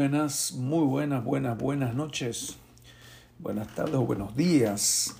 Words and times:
buenas, 0.00 0.52
muy 0.52 0.86
buenas, 0.86 1.22
buenas, 1.22 1.58
buenas 1.58 1.94
noches. 1.94 2.56
Buenas 3.38 3.74
tardes 3.74 3.96
buenos 3.96 4.34
días. 4.34 5.14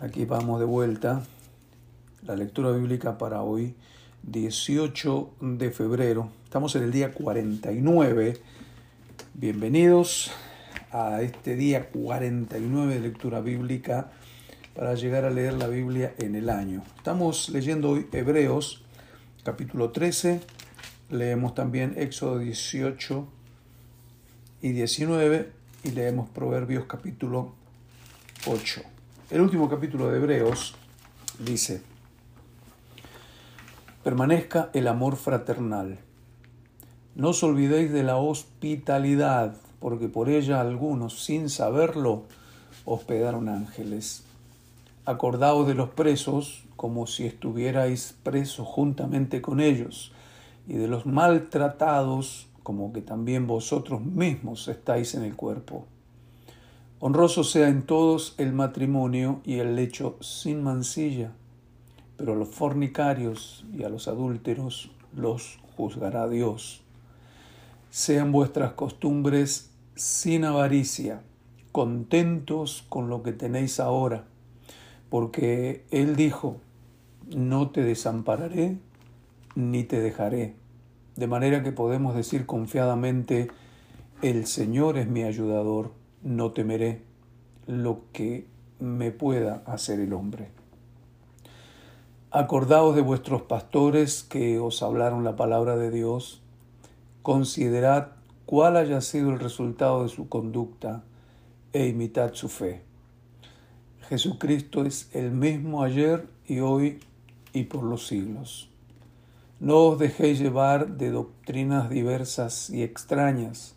Aquí 0.00 0.24
vamos 0.24 0.58
de 0.58 0.64
vuelta. 0.64 1.22
La 2.22 2.34
lectura 2.34 2.70
bíblica 2.70 3.18
para 3.18 3.42
hoy, 3.42 3.74
18 4.22 5.34
de 5.38 5.70
febrero. 5.70 6.30
Estamos 6.44 6.74
en 6.76 6.84
el 6.84 6.92
día 6.92 7.12
49. 7.12 8.40
Bienvenidos 9.34 10.30
a 10.90 11.20
este 11.20 11.54
día 11.54 11.90
49 11.90 12.94
de 12.94 13.00
lectura 13.00 13.42
bíblica 13.42 14.12
para 14.74 14.94
llegar 14.94 15.26
a 15.26 15.30
leer 15.30 15.52
la 15.52 15.68
Biblia 15.68 16.14
en 16.16 16.36
el 16.36 16.48
año. 16.48 16.82
Estamos 16.96 17.50
leyendo 17.50 17.90
hoy 17.90 18.06
Hebreos 18.12 18.82
capítulo 19.42 19.90
13 19.90 20.40
Leemos 21.10 21.54
también 21.54 21.92
Éxodo 21.98 22.38
18 22.38 23.28
y 24.64 24.72
19 24.72 25.52
y 25.82 25.90
leemos 25.90 26.30
Proverbios 26.30 26.86
capítulo 26.86 27.52
8. 28.46 28.80
El 29.30 29.42
último 29.42 29.68
capítulo 29.68 30.08
de 30.08 30.16
Hebreos 30.16 30.74
dice, 31.38 31.82
permanezca 34.02 34.70
el 34.72 34.88
amor 34.88 35.16
fraternal. 35.16 35.98
No 37.14 37.28
os 37.28 37.42
olvidéis 37.42 37.92
de 37.92 38.04
la 38.04 38.16
hospitalidad, 38.16 39.54
porque 39.80 40.08
por 40.08 40.30
ella 40.30 40.62
algunos, 40.62 41.22
sin 41.22 41.50
saberlo, 41.50 42.22
hospedaron 42.86 43.50
ángeles. 43.50 44.22
Acordaos 45.04 45.66
de 45.66 45.74
los 45.74 45.90
presos 45.90 46.64
como 46.76 47.06
si 47.06 47.26
estuvierais 47.26 48.14
presos 48.22 48.66
juntamente 48.66 49.42
con 49.42 49.60
ellos 49.60 50.10
y 50.66 50.72
de 50.72 50.88
los 50.88 51.04
maltratados, 51.04 52.46
como 52.64 52.92
que 52.92 53.02
también 53.02 53.46
vosotros 53.46 54.00
mismos 54.00 54.66
estáis 54.66 55.14
en 55.14 55.22
el 55.22 55.36
cuerpo. 55.36 55.86
Honroso 56.98 57.44
sea 57.44 57.68
en 57.68 57.82
todos 57.82 58.34
el 58.38 58.54
matrimonio 58.54 59.42
y 59.44 59.58
el 59.58 59.76
lecho 59.76 60.16
sin 60.20 60.62
mancilla, 60.64 61.32
pero 62.16 62.32
a 62.32 62.36
los 62.36 62.48
fornicarios 62.48 63.66
y 63.76 63.84
a 63.84 63.90
los 63.90 64.08
adúlteros 64.08 64.90
los 65.14 65.58
juzgará 65.76 66.26
Dios. 66.28 66.82
Sean 67.90 68.32
vuestras 68.32 68.72
costumbres 68.72 69.70
sin 69.94 70.44
avaricia, 70.44 71.22
contentos 71.70 72.86
con 72.88 73.10
lo 73.10 73.22
que 73.22 73.32
tenéis 73.32 73.78
ahora, 73.78 74.24
porque 75.10 75.84
Él 75.90 76.16
dijo, 76.16 76.56
no 77.36 77.70
te 77.70 77.82
desampararé 77.82 78.78
ni 79.54 79.84
te 79.84 80.00
dejaré. 80.00 80.63
De 81.16 81.26
manera 81.26 81.62
que 81.62 81.72
podemos 81.72 82.16
decir 82.16 82.44
confiadamente, 82.46 83.48
el 84.22 84.46
Señor 84.46 84.98
es 84.98 85.06
mi 85.06 85.22
ayudador, 85.22 85.92
no 86.22 86.52
temeré 86.52 87.02
lo 87.66 88.00
que 88.12 88.46
me 88.80 89.10
pueda 89.10 89.62
hacer 89.66 90.00
el 90.00 90.12
hombre. 90.12 90.48
Acordaos 92.30 92.96
de 92.96 93.02
vuestros 93.02 93.42
pastores 93.42 94.24
que 94.24 94.58
os 94.58 94.82
hablaron 94.82 95.22
la 95.22 95.36
palabra 95.36 95.76
de 95.76 95.92
Dios, 95.92 96.42
considerad 97.22 98.08
cuál 98.44 98.76
haya 98.76 99.00
sido 99.00 99.30
el 99.30 99.38
resultado 99.38 100.02
de 100.02 100.08
su 100.08 100.28
conducta 100.28 101.04
e 101.72 101.86
imitad 101.86 102.34
su 102.34 102.48
fe. 102.48 102.82
Jesucristo 104.08 104.84
es 104.84 105.14
el 105.14 105.30
mismo 105.30 105.82
ayer 105.82 106.26
y 106.46 106.58
hoy 106.58 106.98
y 107.52 107.64
por 107.64 107.84
los 107.84 108.06
siglos. 108.06 108.68
No 109.64 109.78
os 109.78 109.98
dejéis 109.98 110.40
llevar 110.40 110.98
de 110.98 111.10
doctrinas 111.10 111.88
diversas 111.88 112.68
y 112.68 112.82
extrañas, 112.82 113.74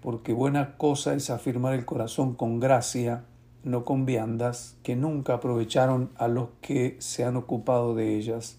porque 0.00 0.32
buena 0.32 0.78
cosa 0.78 1.12
es 1.12 1.28
afirmar 1.28 1.74
el 1.74 1.84
corazón 1.84 2.32
con 2.32 2.60
gracia, 2.60 3.26
no 3.62 3.84
con 3.84 4.06
viandas, 4.06 4.78
que 4.82 4.96
nunca 4.96 5.34
aprovecharon 5.34 6.12
a 6.16 6.28
los 6.28 6.48
que 6.62 6.96
se 7.00 7.26
han 7.26 7.36
ocupado 7.36 7.94
de 7.94 8.16
ellas. 8.16 8.56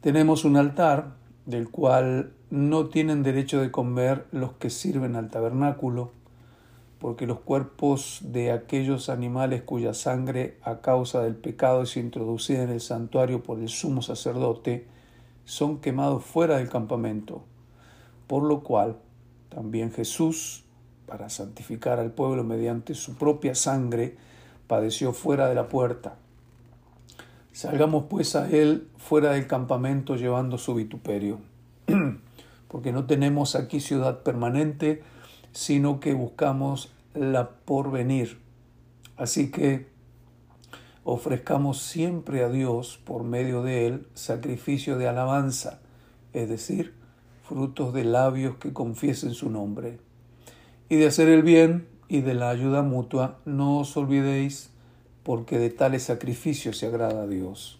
Tenemos 0.00 0.44
un 0.44 0.56
altar, 0.56 1.12
del 1.46 1.70
cual 1.70 2.32
no 2.50 2.86
tienen 2.88 3.22
derecho 3.22 3.60
de 3.60 3.70
comer 3.70 4.26
los 4.32 4.54
que 4.54 4.70
sirven 4.70 5.14
al 5.14 5.30
tabernáculo, 5.30 6.10
porque 6.98 7.28
los 7.28 7.38
cuerpos 7.38 8.22
de 8.24 8.50
aquellos 8.50 9.08
animales 9.08 9.62
cuya 9.62 9.94
sangre 9.94 10.58
a 10.64 10.80
causa 10.80 11.22
del 11.22 11.36
pecado 11.36 11.82
es 11.82 11.96
introducida 11.96 12.64
en 12.64 12.70
el 12.70 12.80
santuario 12.80 13.44
por 13.44 13.60
el 13.60 13.68
sumo 13.68 14.02
sacerdote, 14.02 14.92
son 15.44 15.78
quemados 15.78 16.24
fuera 16.24 16.58
del 16.58 16.68
campamento, 16.68 17.44
por 18.26 18.42
lo 18.42 18.62
cual 18.62 18.96
también 19.48 19.92
Jesús, 19.92 20.64
para 21.06 21.28
santificar 21.28 21.98
al 21.98 22.10
pueblo 22.10 22.44
mediante 22.44 22.94
su 22.94 23.16
propia 23.16 23.54
sangre, 23.54 24.16
padeció 24.66 25.12
fuera 25.12 25.48
de 25.48 25.54
la 25.54 25.68
puerta. 25.68 26.16
Salgamos 27.52 28.06
pues 28.08 28.34
a 28.34 28.50
él 28.50 28.88
fuera 28.96 29.32
del 29.32 29.46
campamento 29.46 30.16
llevando 30.16 30.58
su 30.58 30.74
vituperio, 30.74 31.38
porque 32.68 32.90
no 32.90 33.04
tenemos 33.06 33.54
aquí 33.54 33.80
ciudad 33.80 34.22
permanente, 34.22 35.02
sino 35.52 36.00
que 36.00 36.14
buscamos 36.14 36.92
la 37.14 37.50
porvenir. 37.50 38.38
Así 39.16 39.52
que 39.52 39.86
ofrezcamos 41.04 41.82
siempre 41.82 42.42
a 42.42 42.48
Dios, 42.48 42.98
por 43.04 43.24
medio 43.24 43.62
de 43.62 43.86
Él, 43.86 44.06
sacrificio 44.14 44.96
de 44.96 45.06
alabanza, 45.06 45.80
es 46.32 46.48
decir, 46.48 46.94
frutos 47.46 47.92
de 47.92 48.04
labios 48.04 48.56
que 48.56 48.72
confiesen 48.72 49.34
su 49.34 49.50
nombre. 49.50 49.98
Y 50.88 50.96
de 50.96 51.06
hacer 51.06 51.28
el 51.28 51.42
bien 51.42 51.86
y 52.08 52.22
de 52.22 52.34
la 52.34 52.48
ayuda 52.48 52.82
mutua, 52.82 53.38
no 53.44 53.78
os 53.80 53.96
olvidéis, 53.98 54.70
porque 55.22 55.58
de 55.58 55.70
tales 55.70 56.04
sacrificios 56.04 56.78
se 56.78 56.86
agrada 56.86 57.22
a 57.22 57.26
Dios. 57.26 57.78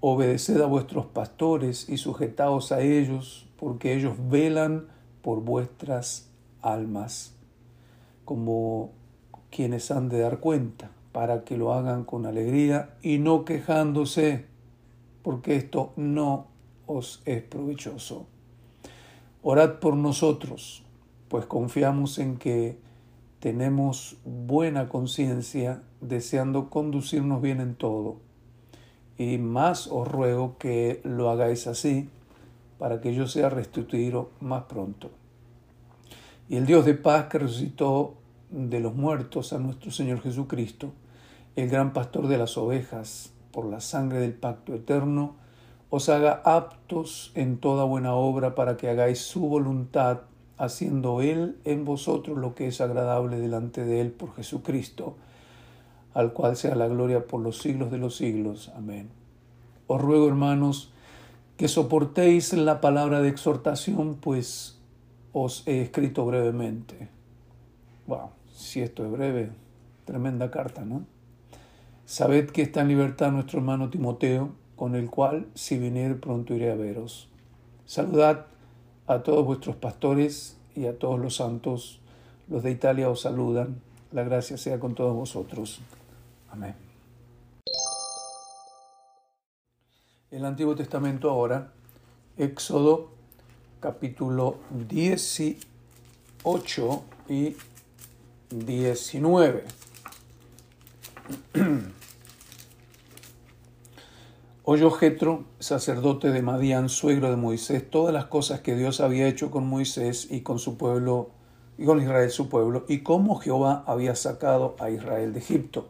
Obedeced 0.00 0.60
a 0.60 0.66
vuestros 0.66 1.06
pastores 1.06 1.88
y 1.88 1.96
sujetaos 1.96 2.70
a 2.72 2.80
ellos, 2.80 3.46
porque 3.58 3.94
ellos 3.94 4.14
velan 4.28 4.86
por 5.22 5.40
vuestras 5.40 6.28
almas, 6.60 7.34
como 8.26 8.92
quienes 9.50 9.90
han 9.90 10.08
de 10.08 10.20
dar 10.20 10.40
cuenta 10.40 10.90
para 11.12 11.44
que 11.44 11.56
lo 11.56 11.72
hagan 11.72 12.04
con 12.04 12.26
alegría 12.26 12.94
y 13.02 13.18
no 13.18 13.44
quejándose, 13.44 14.46
porque 15.22 15.56
esto 15.56 15.92
no 15.96 16.46
os 16.86 17.22
es 17.24 17.42
provechoso. 17.42 18.26
Orad 19.42 19.78
por 19.80 19.96
nosotros, 19.96 20.84
pues 21.28 21.46
confiamos 21.46 22.18
en 22.18 22.36
que 22.36 22.78
tenemos 23.40 24.18
buena 24.24 24.88
conciencia, 24.88 25.82
deseando 26.00 26.68
conducirnos 26.68 27.40
bien 27.40 27.60
en 27.60 27.74
todo. 27.74 28.16
Y 29.16 29.38
más 29.38 29.86
os 29.86 30.06
ruego 30.06 30.58
que 30.58 31.00
lo 31.04 31.30
hagáis 31.30 31.66
así, 31.66 32.08
para 32.78 33.00
que 33.00 33.14
yo 33.14 33.26
sea 33.26 33.50
restituido 33.50 34.30
más 34.40 34.64
pronto. 34.64 35.10
Y 36.48 36.56
el 36.56 36.66
Dios 36.66 36.84
de 36.84 36.94
paz 36.94 37.26
que 37.26 37.38
resucitó 37.38 38.14
de 38.50 38.80
los 38.80 38.94
muertos 38.94 39.52
a 39.52 39.58
nuestro 39.58 39.90
Señor 39.90 40.20
Jesucristo, 40.20 40.92
el 41.56 41.68
gran 41.68 41.92
pastor 41.92 42.28
de 42.28 42.38
las 42.38 42.56
ovejas, 42.56 43.32
por 43.52 43.66
la 43.66 43.80
sangre 43.80 44.20
del 44.20 44.34
pacto 44.34 44.74
eterno, 44.74 45.34
os 45.90 46.08
haga 46.08 46.40
aptos 46.44 47.32
en 47.34 47.58
toda 47.58 47.84
buena 47.84 48.14
obra 48.14 48.54
para 48.54 48.76
que 48.76 48.88
hagáis 48.88 49.18
su 49.18 49.40
voluntad, 49.40 50.20
haciendo 50.56 51.20
Él 51.20 51.58
en 51.64 51.84
vosotros 51.84 52.38
lo 52.38 52.54
que 52.54 52.68
es 52.68 52.80
agradable 52.80 53.40
delante 53.40 53.84
de 53.84 54.00
Él 54.00 54.12
por 54.12 54.34
Jesucristo, 54.34 55.16
al 56.14 56.32
cual 56.32 56.56
sea 56.56 56.74
la 56.74 56.86
gloria 56.86 57.26
por 57.26 57.40
los 57.40 57.58
siglos 57.58 57.90
de 57.90 57.98
los 57.98 58.16
siglos. 58.16 58.70
Amén. 58.76 59.10
Os 59.86 60.00
ruego, 60.00 60.28
hermanos, 60.28 60.92
que 61.56 61.66
soportéis 61.66 62.52
la 62.52 62.80
palabra 62.80 63.20
de 63.20 63.28
exhortación, 63.28 64.14
pues 64.14 64.78
os 65.32 65.66
he 65.66 65.82
escrito 65.82 66.24
brevemente. 66.24 67.08
Wow, 68.06 68.30
si 68.60 68.80
esto 68.80 69.04
es 69.04 69.10
breve, 69.10 69.50
tremenda 70.04 70.50
carta, 70.50 70.84
¿no? 70.84 71.04
Sabed 72.04 72.50
que 72.50 72.62
está 72.62 72.82
en 72.82 72.88
libertad 72.88 73.32
nuestro 73.32 73.60
hermano 73.60 73.90
Timoteo, 73.90 74.52
con 74.76 74.94
el 74.94 75.08
cual, 75.08 75.46
si 75.54 75.78
viniere 75.78 76.14
pronto 76.14 76.54
iré 76.54 76.70
a 76.70 76.74
veros. 76.74 77.28
Saludad 77.86 78.46
a 79.06 79.22
todos 79.22 79.44
vuestros 79.44 79.76
pastores 79.76 80.56
y 80.74 80.86
a 80.86 80.98
todos 80.98 81.18
los 81.18 81.36
santos. 81.36 82.00
Los 82.48 82.62
de 82.62 82.70
Italia 82.70 83.08
os 83.08 83.22
saludan. 83.22 83.80
La 84.12 84.24
gracia 84.24 84.56
sea 84.56 84.80
con 84.80 84.94
todos 84.94 85.14
vosotros. 85.14 85.80
Amén. 86.50 86.74
El 90.30 90.44
Antiguo 90.44 90.74
Testamento 90.74 91.30
ahora, 91.30 91.72
Éxodo 92.36 93.10
capítulo 93.80 94.58
18 94.88 97.02
y 97.28 97.56
19. 98.50 99.64
Oyó 104.64 104.90
Jetro, 104.90 105.44
sacerdote 105.58 106.30
de 106.30 106.42
Madián, 106.42 106.88
suegro 106.88 107.30
de 107.30 107.36
Moisés, 107.36 107.88
todas 107.88 108.12
las 108.12 108.26
cosas 108.26 108.60
que 108.60 108.76
Dios 108.76 109.00
había 109.00 109.26
hecho 109.28 109.50
con 109.50 109.66
Moisés 109.66 110.28
y 110.30 110.42
con 110.42 110.58
su 110.58 110.76
pueblo 110.76 111.30
y 111.78 111.86
con 111.86 112.00
Israel 112.00 112.30
su 112.30 112.48
pueblo, 112.50 112.84
y 112.88 112.98
cómo 112.98 113.36
Jehová 113.36 113.84
había 113.86 114.14
sacado 114.14 114.76
a 114.80 114.90
Israel 114.90 115.32
de 115.32 115.38
Egipto. 115.38 115.88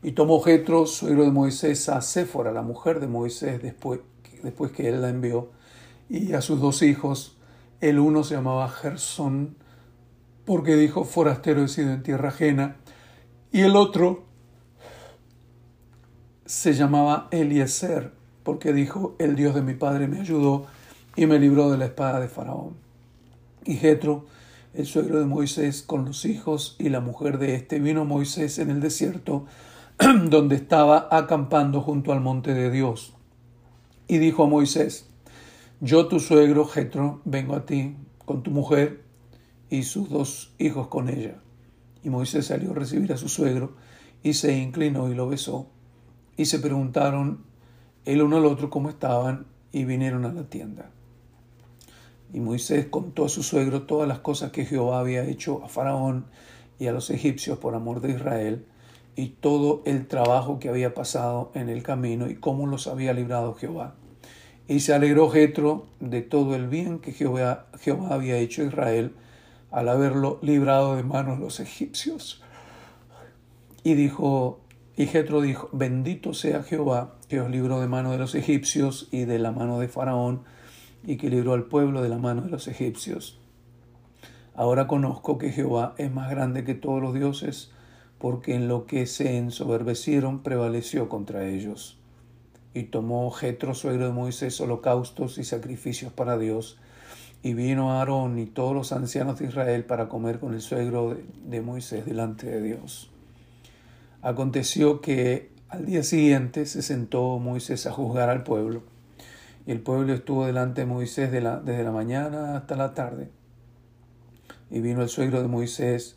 Y 0.00 0.12
tomó 0.12 0.40
Jetro, 0.40 0.86
suegro 0.86 1.24
de 1.24 1.32
Moisés, 1.32 1.88
a 1.88 2.00
Séfora, 2.02 2.52
la 2.52 2.62
mujer 2.62 3.00
de 3.00 3.08
Moisés, 3.08 3.60
después, 3.60 3.98
después 4.44 4.70
que 4.70 4.88
él 4.88 5.02
la 5.02 5.08
envió, 5.08 5.48
y 6.08 6.34
a 6.34 6.40
sus 6.40 6.60
dos 6.60 6.82
hijos. 6.82 7.36
El 7.80 7.98
uno 7.98 8.22
se 8.22 8.36
llamaba 8.36 8.68
Gersón, 8.68 9.56
porque 10.48 10.76
dijo, 10.76 11.04
forastero 11.04 11.62
he 11.62 11.68
sido 11.68 11.92
en 11.92 12.02
tierra 12.02 12.30
ajena, 12.30 12.78
y 13.52 13.60
el 13.60 13.76
otro 13.76 14.24
se 16.46 16.72
llamaba 16.72 17.28
Eliezer, 17.32 18.12
porque 18.44 18.72
dijo, 18.72 19.14
el 19.18 19.36
Dios 19.36 19.54
de 19.54 19.60
mi 19.60 19.74
padre 19.74 20.08
me 20.08 20.20
ayudó 20.20 20.64
y 21.16 21.26
me 21.26 21.38
libró 21.38 21.70
de 21.70 21.76
la 21.76 21.84
espada 21.84 22.18
de 22.18 22.28
Faraón. 22.28 22.78
Y 23.66 23.74
Jetro, 23.74 24.24
el 24.72 24.86
suegro 24.86 25.18
de 25.18 25.26
Moisés, 25.26 25.82
con 25.82 26.06
los 26.06 26.24
hijos 26.24 26.76
y 26.78 26.88
la 26.88 27.00
mujer 27.00 27.36
de 27.36 27.54
éste, 27.54 27.78
vino 27.78 28.06
Moisés 28.06 28.58
en 28.58 28.70
el 28.70 28.80
desierto, 28.80 29.44
donde 30.30 30.56
estaba 30.56 31.08
acampando 31.10 31.82
junto 31.82 32.10
al 32.10 32.22
monte 32.22 32.54
de 32.54 32.70
Dios. 32.70 33.12
Y 34.06 34.16
dijo 34.16 34.44
a 34.44 34.46
Moisés, 34.46 35.10
yo 35.82 36.08
tu 36.08 36.18
suegro 36.20 36.64
Jetro 36.64 37.20
vengo 37.26 37.54
a 37.54 37.66
ti 37.66 37.96
con 38.24 38.42
tu 38.42 38.50
mujer 38.50 39.07
y 39.70 39.82
sus 39.82 40.08
dos 40.08 40.54
hijos 40.58 40.88
con 40.88 41.08
ella. 41.08 41.40
Y 42.02 42.10
Moisés 42.10 42.46
salió 42.46 42.72
a 42.72 42.74
recibir 42.74 43.12
a 43.12 43.16
su 43.16 43.28
suegro 43.28 43.74
y 44.22 44.34
se 44.34 44.56
inclinó 44.56 45.10
y 45.10 45.14
lo 45.14 45.28
besó 45.28 45.68
y 46.38 46.46
se 46.46 46.60
preguntaron 46.60 47.44
el 48.04 48.22
uno 48.22 48.38
al 48.38 48.46
otro 48.46 48.70
cómo 48.70 48.88
estaban 48.88 49.46
y 49.72 49.84
vinieron 49.84 50.24
a 50.24 50.32
la 50.32 50.44
tienda. 50.44 50.90
Y 52.32 52.40
Moisés 52.40 52.86
contó 52.86 53.24
a 53.24 53.28
su 53.28 53.42
suegro 53.42 53.82
todas 53.82 54.08
las 54.08 54.20
cosas 54.20 54.52
que 54.52 54.64
Jehová 54.64 55.00
había 55.00 55.24
hecho 55.24 55.64
a 55.64 55.68
Faraón 55.68 56.26
y 56.78 56.86
a 56.86 56.92
los 56.92 57.10
egipcios 57.10 57.58
por 57.58 57.74
amor 57.74 58.00
de 58.00 58.12
Israel, 58.12 58.66
y 59.16 59.30
todo 59.30 59.82
el 59.84 60.06
trabajo 60.06 60.60
que 60.60 60.68
había 60.68 60.94
pasado 60.94 61.50
en 61.54 61.68
el 61.68 61.82
camino 61.82 62.30
y 62.30 62.36
cómo 62.36 62.68
los 62.68 62.86
había 62.86 63.12
librado 63.12 63.54
Jehová. 63.54 63.96
Y 64.68 64.78
se 64.78 64.94
alegró 64.94 65.28
Jetro 65.28 65.86
de 65.98 66.22
todo 66.22 66.54
el 66.54 66.68
bien 66.68 67.00
que 67.00 67.10
Jehová, 67.10 67.66
Jehová 67.80 68.14
había 68.14 68.36
hecho 68.36 68.62
a 68.62 68.66
Israel 68.66 69.16
al 69.70 69.88
haberlo 69.88 70.38
librado 70.42 70.96
de 70.96 71.02
manos 71.02 71.38
los 71.38 71.60
egipcios. 71.60 72.42
Y 73.84 73.94
dijo 73.94 74.60
y 74.98 75.06
Jetro 75.06 75.40
dijo, 75.40 75.68
bendito 75.70 76.34
sea 76.34 76.64
Jehová, 76.64 77.14
que 77.28 77.40
os 77.40 77.48
libró 77.48 77.78
de 77.80 77.86
mano 77.86 78.10
de 78.10 78.18
los 78.18 78.34
egipcios 78.34 79.06
y 79.12 79.26
de 79.26 79.38
la 79.38 79.52
mano 79.52 79.78
de 79.78 79.86
Faraón, 79.86 80.42
y 81.04 81.18
que 81.18 81.30
libró 81.30 81.52
al 81.52 81.66
pueblo 81.66 82.02
de 82.02 82.08
la 82.08 82.18
mano 82.18 82.42
de 82.42 82.50
los 82.50 82.66
egipcios. 82.66 83.38
Ahora 84.56 84.88
conozco 84.88 85.38
que 85.38 85.52
Jehová 85.52 85.94
es 85.98 86.12
más 86.12 86.28
grande 86.28 86.64
que 86.64 86.74
todos 86.74 87.00
los 87.00 87.14
dioses, 87.14 87.70
porque 88.18 88.56
en 88.56 88.66
lo 88.66 88.86
que 88.86 89.06
se 89.06 89.38
ensoberbecieron 89.38 90.42
prevaleció 90.42 91.08
contra 91.08 91.46
ellos. 91.46 92.00
Y 92.74 92.82
tomó 92.82 93.30
Jetro, 93.30 93.74
suegro 93.74 94.06
de 94.06 94.12
Moisés, 94.12 94.60
holocaustos 94.60 95.38
y 95.38 95.44
sacrificios 95.44 96.12
para 96.12 96.36
Dios, 96.38 96.80
y 97.42 97.54
vino 97.54 97.92
Aarón 97.92 98.38
y 98.38 98.46
todos 98.46 98.74
los 98.74 98.92
ancianos 98.92 99.38
de 99.38 99.46
Israel 99.46 99.84
para 99.84 100.08
comer 100.08 100.38
con 100.40 100.54
el 100.54 100.60
suegro 100.60 101.16
de 101.44 101.60
Moisés 101.60 102.04
delante 102.04 102.46
de 102.46 102.60
Dios. 102.60 103.10
Aconteció 104.22 105.00
que 105.00 105.50
al 105.68 105.86
día 105.86 106.02
siguiente 106.02 106.66
se 106.66 106.82
sentó 106.82 107.38
Moisés 107.38 107.86
a 107.86 107.92
juzgar 107.92 108.28
al 108.30 108.42
pueblo, 108.42 108.82
y 109.66 109.70
el 109.70 109.80
pueblo 109.80 110.14
estuvo 110.14 110.46
delante 110.46 110.80
de 110.80 110.86
Moisés 110.86 111.30
desde 111.30 111.84
la 111.84 111.92
mañana 111.92 112.56
hasta 112.56 112.74
la 112.74 112.94
tarde. 112.94 113.30
Y 114.70 114.80
vino 114.80 115.02
el 115.02 115.08
suegro 115.08 115.40
de 115.42 115.48
Moisés, 115.48 116.16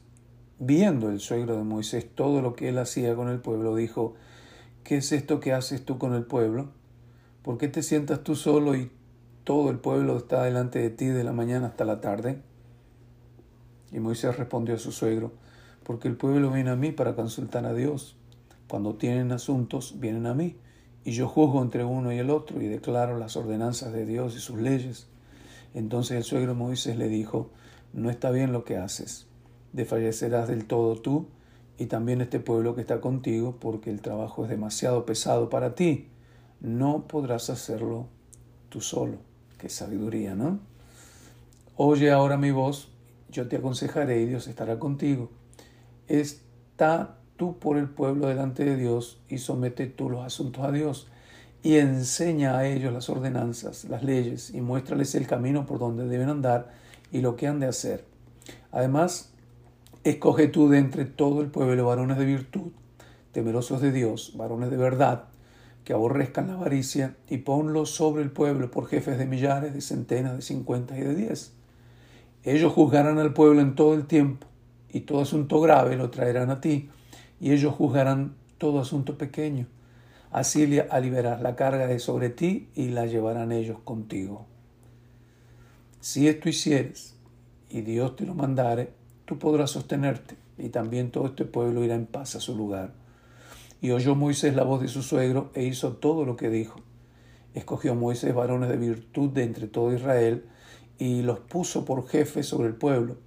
viendo 0.57 1.09
el 1.09 1.19
suegro 1.19 1.57
de 1.57 1.63
Moisés 1.63 2.07
todo 2.15 2.41
lo 2.41 2.55
que 2.55 2.69
él 2.69 2.77
hacía 2.77 3.13
con 3.15 3.27
el 3.27 3.39
pueblo, 3.39 3.75
dijo, 3.75 4.15
¿qué 4.83 4.97
es 4.97 5.11
esto 5.11 5.39
que 5.39 5.53
haces 5.53 5.85
tú 5.85 5.97
con 5.97 6.13
el 6.13 6.23
pueblo? 6.23 6.69
¿Por 7.43 7.57
qué 7.57 7.67
te 7.67 7.83
sientas 7.83 8.23
tú 8.23 8.35
solo 8.35 8.75
y 8.75 8.89
todo 9.43 9.69
el 9.69 9.79
pueblo 9.79 10.17
está 10.17 10.43
delante 10.43 10.79
de 10.79 10.89
ti 10.89 11.07
de 11.07 11.23
la 11.23 11.33
mañana 11.33 11.67
hasta 11.67 11.85
la 11.85 12.01
tarde? 12.01 12.41
Y 13.91 13.99
Moisés 13.99 14.37
respondió 14.37 14.75
a 14.75 14.79
su 14.79 14.91
suegro, 14.91 15.31
porque 15.83 16.07
el 16.07 16.15
pueblo 16.15 16.51
viene 16.51 16.69
a 16.69 16.75
mí 16.75 16.91
para 16.91 17.15
consultar 17.15 17.65
a 17.65 17.73
Dios. 17.73 18.15
Cuando 18.67 18.95
tienen 18.95 19.31
asuntos, 19.31 19.99
vienen 19.99 20.27
a 20.27 20.33
mí, 20.33 20.55
y 21.03 21.11
yo 21.11 21.27
juzgo 21.27 21.61
entre 21.61 21.83
uno 21.83 22.13
y 22.13 22.19
el 22.19 22.29
otro 22.29 22.61
y 22.61 22.67
declaro 22.67 23.17
las 23.17 23.35
ordenanzas 23.35 23.91
de 23.91 24.05
Dios 24.05 24.35
y 24.35 24.39
sus 24.39 24.57
leyes. 24.57 25.07
Entonces 25.73 26.17
el 26.17 26.23
suegro 26.23 26.55
Moisés 26.55 26.97
le 26.97 27.07
dijo, 27.07 27.49
no 27.93 28.09
está 28.09 28.31
bien 28.31 28.53
lo 28.53 28.63
que 28.63 28.77
haces, 28.77 29.27
desfallecerás 29.73 30.47
del 30.47 30.65
todo 30.65 30.95
tú 30.95 31.27
y 31.77 31.87
también 31.87 32.21
este 32.21 32.39
pueblo 32.39 32.75
que 32.75 32.81
está 32.81 33.01
contigo, 33.01 33.57
porque 33.59 33.89
el 33.89 34.01
trabajo 34.01 34.43
es 34.43 34.49
demasiado 34.49 35.05
pesado 35.05 35.49
para 35.49 35.73
ti. 35.73 36.09
No 36.59 37.07
podrás 37.07 37.49
hacerlo 37.49 38.05
tú 38.69 38.81
solo. 38.81 39.30
Qué 39.61 39.69
sabiduría, 39.69 40.35
¿no? 40.35 40.59
Oye 41.77 42.11
ahora 42.11 42.35
mi 42.35 42.51
voz, 42.51 42.89
yo 43.29 43.47
te 43.47 43.55
aconsejaré 43.55 44.19
y 44.21 44.25
Dios 44.25 44.47
estará 44.47 44.77
contigo 44.77 45.29
está 46.19 47.15
tú 47.37 47.57
por 47.57 47.77
el 47.77 47.89
pueblo 47.89 48.27
delante 48.27 48.65
de 48.65 48.75
Dios 48.75 49.19
y 49.29 49.37
somete 49.37 49.87
tú 49.87 50.09
los 50.09 50.25
asuntos 50.25 50.63
a 50.63 50.71
Dios 50.71 51.07
y 51.63 51.77
enseña 51.77 52.57
a 52.57 52.67
ellos 52.67 52.91
las 52.93 53.09
ordenanzas, 53.09 53.85
las 53.85 54.03
leyes 54.03 54.53
y 54.53 54.61
muéstrales 54.61 55.15
el 55.15 55.27
camino 55.27 55.65
por 55.65 55.79
donde 55.79 56.07
deben 56.07 56.29
andar 56.29 56.71
y 57.11 57.21
lo 57.21 57.35
que 57.35 57.47
han 57.47 57.59
de 57.59 57.67
hacer. 57.67 58.03
Además, 58.71 59.31
escoge 60.03 60.47
tú 60.47 60.69
de 60.69 60.79
entre 60.79 61.05
todo 61.05 61.41
el 61.41 61.47
pueblo 61.47 61.85
varones 61.85 62.17
de 62.17 62.25
virtud, 62.25 62.71
temerosos 63.31 63.81
de 63.81 63.91
Dios, 63.91 64.33
varones 64.35 64.69
de 64.69 64.77
verdad, 64.77 65.25
que 65.83 65.93
aborrezcan 65.93 66.47
la 66.47 66.53
avaricia, 66.53 67.15
y 67.29 67.39
ponlos 67.39 67.91
sobre 67.91 68.23
el 68.23 68.31
pueblo 68.31 68.69
por 68.69 68.87
jefes 68.87 69.17
de 69.17 69.25
millares, 69.25 69.73
de 69.73 69.81
centenas, 69.81 70.35
de 70.35 70.41
cincuenta 70.41 70.97
y 70.97 71.01
de 71.01 71.15
diez. 71.15 71.53
Ellos 72.43 72.73
juzgarán 72.73 73.19
al 73.19 73.33
pueblo 73.33 73.61
en 73.61 73.75
todo 73.75 73.93
el 73.93 74.05
tiempo 74.05 74.47
y 74.93 75.01
todo 75.01 75.21
asunto 75.21 75.61
grave 75.61 75.95
lo 75.95 76.09
traerán 76.09 76.49
a 76.49 76.59
ti, 76.59 76.89
y 77.39 77.51
ellos 77.51 77.73
juzgarán 77.73 78.35
todo 78.57 78.79
asunto 78.79 79.17
pequeño. 79.17 79.67
Así 80.31 80.79
aliviarás 80.89 81.41
la 81.41 81.55
carga 81.55 81.87
de 81.87 81.99
sobre 81.99 82.29
ti 82.29 82.69
y 82.75 82.89
la 82.89 83.05
llevarán 83.05 83.51
ellos 83.51 83.79
contigo. 83.83 84.45
Si 85.99 86.27
esto 86.27 86.49
hicieres 86.49 87.15
y 87.69 87.81
Dios 87.81 88.15
te 88.15 88.25
lo 88.25 88.33
mandare, 88.33 88.91
tú 89.25 89.39
podrás 89.39 89.71
sostenerte, 89.71 90.35
y 90.57 90.69
también 90.69 91.11
todo 91.11 91.27
este 91.27 91.45
pueblo 91.45 91.83
irá 91.83 91.95
en 91.95 92.05
paz 92.05 92.35
a 92.35 92.39
su 92.39 92.55
lugar. 92.55 92.93
Y 93.81 93.91
oyó 93.91 94.15
Moisés 94.15 94.55
la 94.55 94.63
voz 94.63 94.81
de 94.81 94.87
su 94.87 95.01
suegro 95.01 95.51
e 95.53 95.63
hizo 95.63 95.93
todo 95.93 96.25
lo 96.25 96.37
que 96.37 96.49
dijo. 96.49 96.81
Escogió 97.53 97.95
Moisés 97.95 98.33
varones 98.33 98.69
de 98.69 98.77
virtud 98.77 99.31
de 99.31 99.43
entre 99.43 99.67
todo 99.67 99.93
Israel 99.93 100.45
y 100.97 101.23
los 101.23 101.39
puso 101.39 101.83
por 101.83 102.07
jefes 102.07 102.45
sobre 102.45 102.67
el 102.67 102.75
pueblo 102.75 103.17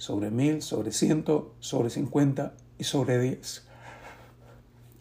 sobre 0.00 0.30
mil, 0.30 0.62
sobre 0.62 0.92
ciento, 0.92 1.54
sobre 1.60 1.90
cincuenta 1.90 2.54
y 2.78 2.84
sobre 2.84 3.18
diez. 3.18 3.66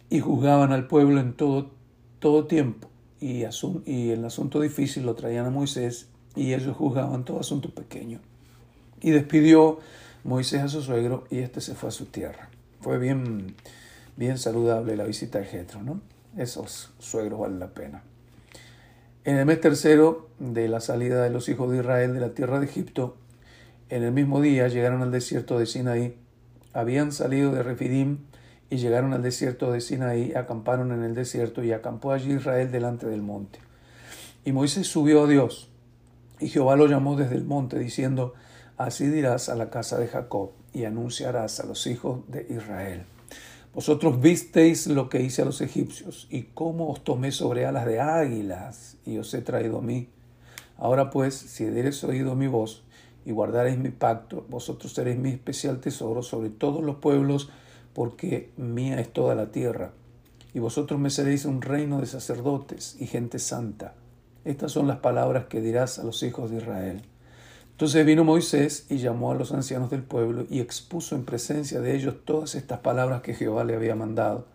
Y 0.09 0.19
juzgaban 0.19 0.73
al 0.73 0.87
pueblo 0.87 1.21
en 1.21 1.33
todo, 1.33 1.71
todo 2.19 2.47
tiempo. 2.47 2.89
Y, 3.21 3.45
y 3.85 4.09
el 4.09 4.25
asunto 4.25 4.59
difícil 4.59 5.05
lo 5.05 5.15
traían 5.15 5.45
a 5.45 5.51
Moisés 5.51 6.09
y 6.35 6.53
ellos 6.53 6.75
juzgaban 6.75 7.23
todo 7.23 7.39
asunto 7.39 7.69
pequeño. 7.69 8.19
Y 8.99 9.11
despidió 9.11 9.79
Moisés 10.25 10.63
a 10.63 10.67
su 10.67 10.81
suegro 10.81 11.23
y 11.29 11.37
éste 11.39 11.61
se 11.61 11.75
fue 11.75 11.87
a 11.87 11.93
su 11.93 12.07
tierra. 12.07 12.49
Fue 12.81 12.97
bien, 12.97 13.55
bien 14.19 14.37
saludable 14.37 14.97
la 14.97 15.05
visita 15.05 15.39
de 15.39 15.45
Jetro, 15.45 15.81
¿no? 15.81 16.01
Esos 16.37 16.91
suegros 16.99 17.39
valen 17.39 17.59
la 17.59 17.69
pena. 17.69 18.03
En 19.23 19.37
el 19.37 19.45
mes 19.45 19.61
tercero 19.61 20.27
de 20.39 20.67
la 20.67 20.81
salida 20.81 21.23
de 21.23 21.29
los 21.29 21.47
hijos 21.47 21.71
de 21.71 21.77
Israel 21.77 22.13
de 22.13 22.19
la 22.19 22.33
tierra 22.33 22.59
de 22.59 22.65
Egipto, 22.65 23.15
en 23.87 24.03
el 24.03 24.11
mismo 24.11 24.41
día 24.41 24.67
llegaron 24.67 25.01
al 25.01 25.11
desierto 25.11 25.57
de 25.57 25.65
Sinaí. 25.65 26.17
Habían 26.73 27.13
salido 27.13 27.53
de 27.53 27.63
Refidim 27.63 28.19
y 28.69 28.75
llegaron 28.75 29.13
al 29.13 29.23
desierto 29.23 29.71
de 29.71 29.79
Sinaí, 29.79 30.33
acamparon 30.33 30.91
en 30.91 31.03
el 31.03 31.15
desierto 31.15 31.63
y 31.63 31.71
acampó 31.71 32.11
allí 32.11 32.33
Israel 32.33 32.71
delante 32.71 33.07
del 33.07 33.21
monte. 33.21 33.59
Y 34.43 34.51
Moisés 34.51 34.87
subió 34.87 35.23
a 35.23 35.27
Dios, 35.27 35.69
y 36.41 36.49
Jehová 36.49 36.75
lo 36.75 36.87
llamó 36.87 37.15
desde 37.15 37.35
el 37.35 37.45
monte, 37.45 37.79
diciendo, 37.79 38.33
Así 38.77 39.07
dirás 39.07 39.47
a 39.47 39.55
la 39.55 39.69
casa 39.69 39.97
de 39.97 40.07
Jacob, 40.07 40.51
y 40.73 40.83
anunciarás 40.83 41.61
a 41.61 41.65
los 41.65 41.87
hijos 41.87 42.19
de 42.27 42.45
Israel. 42.49 43.05
Vosotros 43.73 44.19
visteis 44.19 44.87
lo 44.87 45.09
que 45.09 45.21
hice 45.21 45.43
a 45.43 45.45
los 45.45 45.61
egipcios, 45.61 46.27
y 46.29 46.43
cómo 46.43 46.89
os 46.89 47.03
tomé 47.03 47.31
sobre 47.31 47.65
alas 47.65 47.85
de 47.85 47.99
águilas, 47.99 48.97
y 49.05 49.17
os 49.17 49.33
he 49.33 49.41
traído 49.41 49.77
a 49.77 49.81
mí. 49.81 50.09
Ahora 50.77 51.09
pues, 51.09 51.35
si 51.35 51.65
dieres 51.65 52.03
oído 52.03 52.35
mi 52.35 52.47
voz, 52.47 52.83
y 53.25 53.31
guardaréis 53.31 53.77
mi 53.77 53.89
pacto, 53.89 54.45
vosotros 54.49 54.93
seréis 54.93 55.17
mi 55.19 55.29
especial 55.29 55.79
tesoro 55.79 56.23
sobre 56.23 56.49
todos 56.49 56.83
los 56.83 56.95
pueblos, 56.95 57.49
porque 57.93 58.51
mía 58.57 58.99
es 58.99 59.11
toda 59.13 59.35
la 59.35 59.51
tierra. 59.51 59.93
y 60.53 60.59
vosotros 60.59 60.99
me 60.99 61.09
seréis 61.09 61.45
un 61.45 61.61
reino 61.61 61.99
de 61.99 62.07
sacerdotes 62.07 62.95
y 62.99 63.07
gente 63.07 63.39
santa. 63.39 63.93
Estas 64.45 64.71
son 64.71 64.87
las 64.87 64.97
palabras 64.97 65.45
que 65.45 65.61
dirás 65.61 65.99
a 65.99 66.03
los 66.03 66.23
hijos 66.23 66.49
de 66.49 66.57
Israel. 66.57 67.01
Entonces 67.79 68.05
vino 68.05 68.25
Moisés 68.25 68.87
y 68.89 68.97
llamó 68.97 69.31
a 69.31 69.35
los 69.35 69.53
ancianos 69.53 69.89
del 69.89 70.03
pueblo 70.03 70.45
y 70.49 70.59
expuso 70.59 71.15
en 71.15 71.23
presencia 71.23 71.79
de 71.79 71.95
ellos 71.95 72.13
todas 72.25 72.55
estas 72.55 72.79
palabras 72.79 73.21
que 73.21 73.33
Jehová 73.33 73.63
le 73.63 73.73
había 73.73 73.95
mandado. 73.95 74.47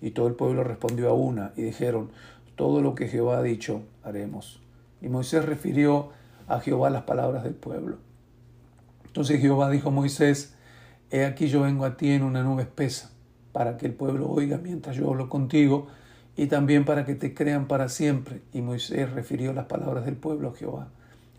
Y 0.00 0.12
todo 0.12 0.28
el 0.28 0.32
pueblo 0.32 0.64
respondió 0.64 1.10
a 1.10 1.12
una 1.12 1.52
y 1.58 1.62
dijeron, 1.62 2.08
todo 2.56 2.80
lo 2.80 2.94
que 2.94 3.08
Jehová 3.08 3.36
ha 3.36 3.42
dicho 3.42 3.82
haremos. 4.02 4.62
Y 5.02 5.10
Moisés 5.10 5.44
refirió 5.44 6.08
a 6.48 6.58
Jehová 6.60 6.88
las 6.88 7.02
palabras 7.02 7.44
del 7.44 7.52
pueblo. 7.52 7.98
Entonces 9.04 9.42
Jehová 9.42 9.68
dijo 9.68 9.90
a 9.90 9.92
Moisés, 9.92 10.54
He 11.10 11.26
aquí 11.26 11.48
yo 11.48 11.60
vengo 11.60 11.84
a 11.84 11.98
ti 11.98 12.12
en 12.12 12.22
una 12.22 12.42
nube 12.42 12.62
espesa, 12.62 13.10
para 13.52 13.76
que 13.76 13.84
el 13.84 13.92
pueblo 13.92 14.30
oiga 14.30 14.56
mientras 14.56 14.96
yo 14.96 15.10
hablo 15.10 15.28
contigo, 15.28 15.88
y 16.34 16.46
también 16.46 16.86
para 16.86 17.04
que 17.04 17.14
te 17.14 17.34
crean 17.34 17.68
para 17.68 17.90
siempre. 17.90 18.40
Y 18.54 18.62
Moisés 18.62 19.12
refirió 19.12 19.52
las 19.52 19.66
palabras 19.66 20.06
del 20.06 20.16
pueblo 20.16 20.48
a 20.48 20.54
Jehová. 20.54 20.88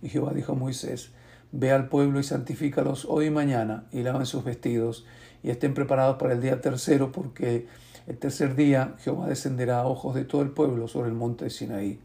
Y 0.02 0.10
Jehová 0.10 0.34
dijo 0.34 0.54
a 0.54 0.56
Moisés, 0.56 1.12
Ve 1.52 1.72
al 1.72 1.88
pueblo 1.88 2.20
y 2.20 2.24
santifícalos 2.24 3.06
hoy 3.06 3.28
y 3.28 3.30
mañana, 3.30 3.86
y 3.92 4.04
laven 4.04 4.26
sus 4.26 4.44
vestidos, 4.44 5.06
y 5.42 5.52
estén 5.52 5.74
preparados 5.74 6.18
para 6.18 6.34
el 6.34 6.42
día 6.42 6.60
tercero, 6.60 7.12
porque 7.12 7.68
el 8.08 8.18
tercer 8.18 8.56
día 8.56 8.96
Jehová 9.00 9.28
descenderá 9.28 9.80
a 9.80 9.88
ojos 9.88 10.16
de 10.16 10.26
todo 10.26 10.42
el 10.42 10.50
pueblo 10.50 10.88
sobre 10.88 11.10
el 11.10 11.16
monte 11.16 11.46
de 11.46 11.50
Sinaí. 11.50 12.00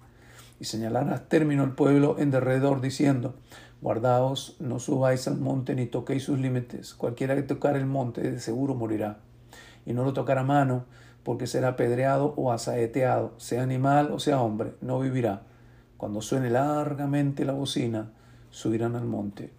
Y 0.60 0.64
señalarás 0.64 1.28
término 1.28 1.64
el 1.64 1.72
pueblo 1.72 2.16
en 2.18 2.30
derredor, 2.30 2.80
diciendo, 2.80 3.34
Guardaos, 3.80 4.56
no 4.60 4.78
subáis 4.78 5.26
al 5.26 5.38
monte 5.38 5.74
ni 5.74 5.86
toquéis 5.86 6.24
sus 6.24 6.38
límites. 6.38 6.94
Cualquiera 6.94 7.34
que 7.34 7.42
tocar 7.42 7.76
el 7.76 7.86
monte 7.86 8.20
de 8.20 8.38
seguro 8.40 8.74
morirá. 8.74 9.18
Y 9.86 9.94
no 9.94 10.04
lo 10.04 10.12
tocará 10.12 10.42
mano, 10.42 10.84
porque 11.22 11.46
será 11.46 11.68
apedreado 11.68 12.34
o 12.36 12.52
asaeteado, 12.52 13.32
sea 13.38 13.62
animal 13.62 14.10
o 14.12 14.18
sea 14.18 14.40
hombre, 14.40 14.74
no 14.80 15.00
vivirá. 15.00 15.42
Cuando 16.00 16.22
suene 16.22 16.48
largamente 16.48 17.44
la 17.44 17.52
bocina, 17.52 18.10
subirán 18.48 18.96
al 18.96 19.04
monte. 19.04 19.50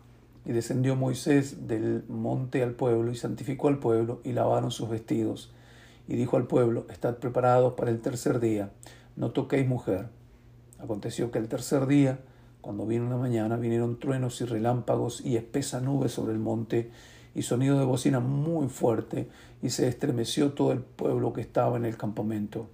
Y 0.44 0.54
descendió 0.54 0.96
Moisés 0.96 1.68
del 1.68 2.04
monte 2.10 2.64
al 2.64 2.72
pueblo 2.72 3.12
y 3.12 3.16
santificó 3.16 3.68
al 3.68 3.78
pueblo 3.78 4.22
y 4.24 4.32
lavaron 4.32 4.72
sus 4.72 4.90
vestidos. 4.90 5.54
Y 6.08 6.16
dijo 6.16 6.38
al 6.38 6.48
pueblo, 6.48 6.88
Estad 6.90 7.18
preparados 7.18 7.76
para 7.76 7.92
el 7.92 8.02
tercer 8.02 8.40
día, 8.40 8.72
no 9.16 9.30
toquéis 9.30 9.68
mujer. 9.68 10.08
Aconteció 10.80 11.30
que 11.30 11.38
el 11.38 11.48
tercer 11.48 11.86
día, 11.86 12.18
cuando 12.62 12.88
vino 12.88 13.08
la 13.08 13.18
mañana, 13.18 13.58
vinieron 13.58 14.00
truenos 14.00 14.42
y 14.42 14.46
relámpagos 14.46 15.24
y 15.24 15.38
espesa 15.38 15.80
nube 15.80 16.10
sobre 16.10 16.34
el 16.34 16.40
monte 16.40 16.90
y 17.36 17.44
sonido 17.44 17.78
de 17.78 17.86
bocina 17.86 18.20
muy 18.20 18.68
fuerte, 18.68 19.30
y 19.62 19.70
se 19.70 19.88
estremeció 19.88 20.54
todo 20.54 20.72
el 20.72 20.80
pueblo 20.80 21.34
que 21.34 21.42
estaba 21.42 21.78
en 21.78 21.86
el 21.86 21.98
campamento. 21.98 22.68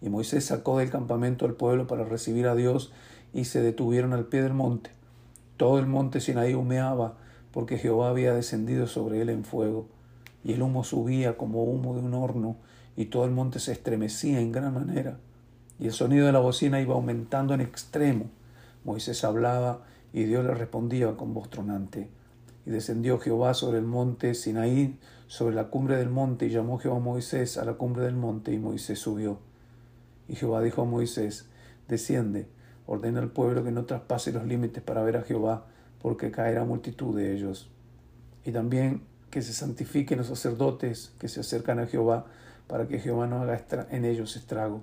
Y 0.00 0.08
Moisés 0.08 0.44
sacó 0.44 0.78
del 0.78 0.90
campamento 0.90 1.46
al 1.46 1.54
pueblo 1.54 1.86
para 1.86 2.04
recibir 2.04 2.46
a 2.46 2.54
Dios, 2.54 2.92
y 3.32 3.44
se 3.44 3.60
detuvieron 3.62 4.12
al 4.12 4.26
pie 4.26 4.42
del 4.42 4.54
monte. 4.54 4.90
Todo 5.56 5.78
el 5.78 5.86
monte 5.86 6.20
Sinaí 6.20 6.54
humeaba, 6.54 7.16
porque 7.52 7.78
Jehová 7.78 8.10
había 8.10 8.32
descendido 8.32 8.86
sobre 8.86 9.20
él 9.20 9.28
en 9.28 9.44
fuego, 9.44 9.88
y 10.44 10.52
el 10.52 10.62
humo 10.62 10.84
subía 10.84 11.36
como 11.36 11.64
humo 11.64 11.94
de 11.94 12.00
un 12.00 12.14
horno, 12.14 12.56
y 12.96 13.06
todo 13.06 13.24
el 13.24 13.32
monte 13.32 13.58
se 13.58 13.72
estremecía 13.72 14.40
en 14.40 14.52
gran 14.52 14.72
manera, 14.74 15.18
y 15.78 15.86
el 15.86 15.92
sonido 15.92 16.26
de 16.26 16.32
la 16.32 16.40
bocina 16.40 16.80
iba 16.80 16.94
aumentando 16.94 17.54
en 17.54 17.60
extremo. 17.60 18.26
Moisés 18.84 19.24
hablaba, 19.24 19.82
y 20.12 20.24
Dios 20.24 20.44
le 20.44 20.54
respondía 20.54 21.16
con 21.16 21.34
voz 21.34 21.50
tronante. 21.50 22.08
Y 22.66 22.70
descendió 22.70 23.18
Jehová 23.18 23.54
sobre 23.54 23.78
el 23.78 23.84
monte 23.84 24.34
Sinaí, 24.34 24.98
sobre 25.26 25.54
la 25.54 25.68
cumbre 25.68 25.96
del 25.96 26.08
monte, 26.08 26.46
y 26.46 26.50
llamó 26.50 26.78
Jehová 26.78 26.96
a 26.96 27.00
Moisés 27.00 27.58
a 27.58 27.64
la 27.64 27.74
cumbre 27.74 28.04
del 28.04 28.16
monte, 28.16 28.52
y 28.52 28.58
Moisés 28.58 28.98
subió. 28.98 29.38
Y 30.28 30.36
Jehová 30.36 30.62
dijo 30.62 30.82
a 30.82 30.84
Moisés, 30.84 31.48
desciende, 31.88 32.48
ordena 32.86 33.20
al 33.20 33.30
pueblo 33.30 33.64
que 33.64 33.72
no 33.72 33.86
traspase 33.86 34.32
los 34.32 34.44
límites 34.44 34.82
para 34.82 35.02
ver 35.02 35.16
a 35.16 35.22
Jehová, 35.22 35.66
porque 36.00 36.30
caerá 36.30 36.64
multitud 36.64 37.16
de 37.16 37.34
ellos. 37.34 37.70
Y 38.44 38.52
también 38.52 39.02
que 39.30 39.42
se 39.42 39.52
santifiquen 39.52 40.18
los 40.18 40.28
sacerdotes 40.28 41.12
que 41.18 41.28
se 41.28 41.40
acercan 41.40 41.78
a 41.80 41.86
Jehová, 41.86 42.26
para 42.66 42.86
que 42.86 42.98
Jehová 42.98 43.26
no 43.26 43.40
haga 43.40 43.64
en 43.90 44.04
ellos 44.04 44.36
estrago. 44.36 44.82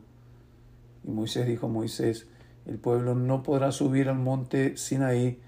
Y 1.03 1.11
Moisés 1.11 1.47
dijo 1.47 1.67
a 1.67 1.69
Moisés, 1.69 2.27
el 2.65 2.79
pueblo 2.79 3.13
no 3.13 3.43
podrá 3.43 3.71
subir 3.71 4.09
al 4.09 4.17
monte 4.17 4.75
Sinaí, 4.75 5.39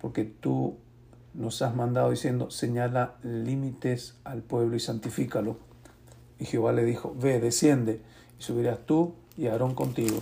porque 0.00 0.24
tú 0.24 0.76
nos 1.32 1.62
has 1.62 1.74
mandado 1.74 2.10
diciendo, 2.10 2.50
señala 2.50 3.16
límites 3.22 4.18
al 4.24 4.42
pueblo 4.42 4.76
y 4.76 4.80
santifícalo. 4.80 5.58
Y 6.38 6.46
Jehová 6.46 6.72
le 6.72 6.84
dijo, 6.84 7.14
ve, 7.16 7.40
desciende, 7.40 8.02
y 8.38 8.42
subirás 8.42 8.80
tú 8.86 9.14
y 9.36 9.46
Aarón 9.46 9.74
contigo. 9.74 10.20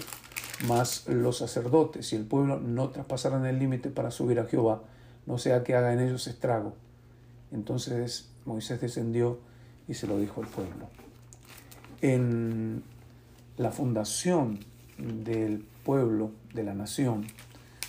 Mas 0.66 1.09
los 1.09 1.38
sacerdotes 1.38 2.12
y 2.12 2.16
el 2.16 2.25
pueblo 2.25 2.61
no 2.61 2.90
traspasarán 2.90 3.47
el 3.47 3.59
límite 3.59 3.90
para 3.90 4.11
subir 4.11 4.38
a 4.38 4.45
Jehová, 4.45 4.83
no 5.26 5.38
sea 5.38 5.64
que 5.64 5.75
haga 5.75 5.92
en 5.92 6.00
ellos 6.00 6.26
estrago. 6.26 6.75
Entonces 7.50 8.28
Moisés 8.45 8.81
descendió 8.81 9.38
y 9.88 9.95
se 9.95 10.07
lo 10.07 10.19
dijo 10.19 10.42
al 10.42 10.49
pueblo. 10.49 10.88
En 12.00 12.83
la 13.57 13.71
fundación 13.71 14.61
del 14.99 15.64
pueblo, 15.85 16.31
de 16.54 16.62
la 16.62 16.75
nación, 16.75 17.26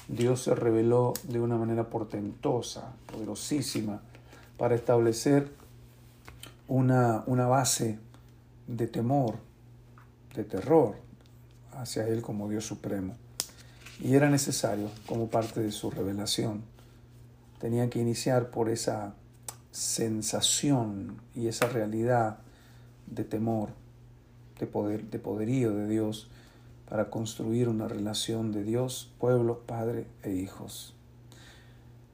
Dios 0.08 0.44
se 0.44 0.56
reveló 0.56 1.14
de 1.24 1.40
una 1.40 1.58
manera 1.58 1.90
portentosa, 1.90 2.94
poderosísima, 3.06 4.02
para 4.58 4.76
establecer 4.76 5.50
una, 6.68 7.24
una 7.28 7.48
base 7.48 8.00
de 8.68 8.88
temor, 8.88 9.36
de 10.36 10.44
terror 10.44 10.96
hacia 11.78 12.08
Él 12.08 12.22
como 12.22 12.50
Dios 12.50 12.66
supremo. 12.66 13.16
Y 14.00 14.16
era 14.16 14.30
necesario 14.30 14.90
como 15.06 15.30
parte 15.30 15.62
de 15.62 15.72
su 15.72 15.92
revelación. 15.92 16.64
Tenían 17.60 17.90
que 17.90 18.00
iniciar 18.00 18.50
por 18.50 18.70
esa 18.70 19.14
sensación 19.72 21.22
y 21.34 21.48
esa 21.48 21.68
realidad 21.68 22.40
de 23.08 23.24
temor, 23.24 23.70
de, 24.60 24.68
poder, 24.68 25.10
de 25.10 25.20
poderío 25.20 25.74
de 25.74 25.88
Dios 25.88 26.30
para 26.90 27.10
construir 27.10 27.70
una 27.70 27.88
relación 27.88 28.52
de 28.52 28.64
Dios, 28.64 29.12
pueblo, 29.20 29.62
Padre 29.66 30.06
e 30.22 30.32
hijos. 30.32 30.94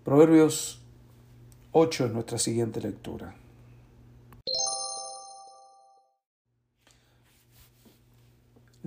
Proverbios 0.06 0.80
8 1.72 2.06
es 2.06 2.12
nuestra 2.12 2.38
siguiente 2.38 2.80
lectura. 2.80 3.36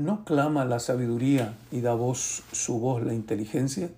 ¿No 0.03 0.25
clama 0.25 0.65
la 0.65 0.81
sabiduría 0.81 1.55
y 1.71 1.81
da 1.81 1.95
voz 1.95 2.43
su 2.51 2.81
voz 2.81 3.05
la 3.05 3.15
inteligencia? 3.15 3.89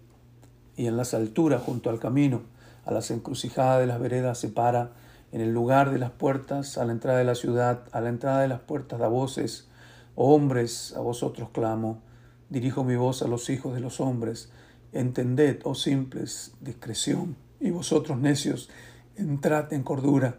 Y 0.76 0.86
en 0.86 0.98
las 0.98 1.14
alturas 1.14 1.62
junto 1.62 1.88
al 1.88 1.98
camino, 1.98 2.42
a 2.84 2.92
las 2.92 3.10
encrucijadas 3.10 3.80
de 3.80 3.86
las 3.86 3.98
veredas 3.98 4.36
se 4.36 4.50
para, 4.50 4.90
en 5.32 5.40
el 5.40 5.54
lugar 5.54 5.90
de 5.90 5.98
las 5.98 6.10
puertas, 6.10 6.76
a 6.76 6.84
la 6.84 6.92
entrada 6.92 7.16
de 7.16 7.24
la 7.24 7.34
ciudad, 7.34 7.84
a 7.92 8.02
la 8.02 8.10
entrada 8.10 8.42
de 8.42 8.48
las 8.48 8.60
puertas 8.60 8.98
da 8.98 9.08
voces, 9.08 9.66
hombres, 10.14 10.92
a 10.94 11.00
vosotros 11.00 11.48
clamo, 11.54 12.02
dirijo 12.50 12.84
mi 12.84 12.96
voz 12.96 13.22
a 13.22 13.26
los 13.26 13.48
hijos 13.48 13.72
de 13.72 13.80
los 13.80 13.98
hombres, 13.98 14.50
entended, 14.92 15.62
oh 15.64 15.74
simples, 15.74 16.52
discreción, 16.60 17.34
y 17.60 17.70
vosotros 17.70 18.18
necios, 18.18 18.68
entrad 19.16 19.72
en 19.72 19.82
cordura. 19.82 20.36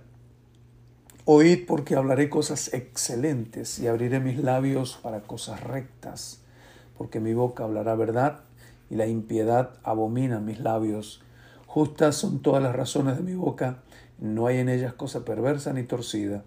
Oíd 1.27 1.65
porque 1.65 1.95
hablaré 1.95 2.29
cosas 2.29 2.71
excelentes 2.71 3.79
y 3.79 3.87
abriré 3.87 4.19
mis 4.19 4.37
labios 4.37 4.99
para 5.01 5.21
cosas 5.21 5.59
rectas, 5.63 6.41
porque 6.99 7.19
mi 7.19 7.33
boca 7.33 7.63
hablará 7.63 7.95
verdad 7.95 8.41
y 8.91 8.95
la 8.95 9.07
impiedad 9.07 9.71
abomina 9.81 10.39
mis 10.39 10.59
labios. 10.59 11.23
Justas 11.65 12.15
son 12.15 12.43
todas 12.43 12.61
las 12.61 12.75
razones 12.75 13.17
de 13.17 13.23
mi 13.23 13.33
boca, 13.33 13.79
no 14.19 14.45
hay 14.45 14.59
en 14.59 14.69
ellas 14.69 14.93
cosa 14.93 15.25
perversa 15.25 15.73
ni 15.73 15.81
torcida. 15.81 16.43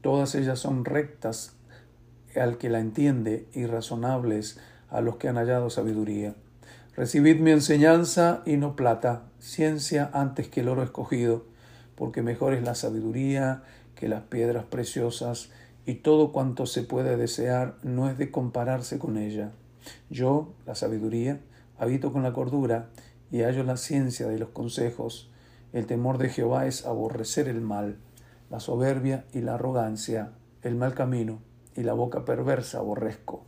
Todas 0.00 0.34
ellas 0.34 0.58
son 0.58 0.84
rectas 0.84 1.52
al 2.34 2.58
que 2.58 2.68
la 2.68 2.80
entiende 2.80 3.46
y 3.52 3.66
razonables 3.66 4.58
a 4.90 5.02
los 5.02 5.18
que 5.18 5.28
han 5.28 5.36
hallado 5.36 5.70
sabiduría. 5.70 6.34
Recibid 6.96 7.38
mi 7.38 7.52
enseñanza 7.52 8.42
y 8.44 8.56
no 8.56 8.74
plata, 8.74 9.22
ciencia 9.38 10.10
antes 10.12 10.48
que 10.48 10.62
el 10.62 10.68
oro 10.68 10.82
escogido, 10.82 11.44
porque 11.94 12.22
mejor 12.22 12.54
es 12.54 12.64
la 12.64 12.74
sabiduría 12.74 13.62
que 13.96 14.08
las 14.08 14.22
piedras 14.22 14.64
preciosas, 14.66 15.50
y 15.84 15.96
todo 15.96 16.30
cuanto 16.30 16.66
se 16.66 16.82
puede 16.82 17.16
desear 17.16 17.76
no 17.82 18.08
es 18.08 18.18
de 18.18 18.30
compararse 18.30 18.98
con 18.98 19.16
ella. 19.16 19.52
Yo, 20.10 20.54
la 20.66 20.76
sabiduría, 20.76 21.40
habito 21.78 22.12
con 22.12 22.22
la 22.22 22.32
cordura, 22.32 22.90
y 23.32 23.42
hallo 23.42 23.64
la 23.64 23.76
ciencia 23.76 24.28
de 24.28 24.38
los 24.38 24.50
consejos. 24.50 25.30
El 25.72 25.86
temor 25.86 26.18
de 26.18 26.28
Jehová 26.28 26.66
es 26.66 26.86
aborrecer 26.86 27.48
el 27.48 27.60
mal, 27.60 27.98
la 28.50 28.60
soberbia 28.60 29.24
y 29.32 29.40
la 29.40 29.54
arrogancia, 29.54 30.32
el 30.62 30.76
mal 30.76 30.94
camino 30.94 31.40
y 31.76 31.82
la 31.82 31.92
boca 31.92 32.24
perversa 32.24 32.78
aborrezco. 32.78 33.44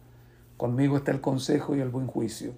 Conmigo 0.56 0.96
está 0.96 1.12
el 1.12 1.20
consejo 1.20 1.76
y 1.76 1.80
el 1.80 1.88
buen 1.88 2.06
juicio, 2.06 2.52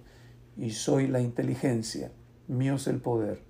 y 0.57 0.71
soy 0.71 1.07
la 1.07 1.21
inteligencia, 1.21 2.11
mío 2.47 2.75
es 2.75 2.87
el 2.87 2.99
poder. 2.99 3.41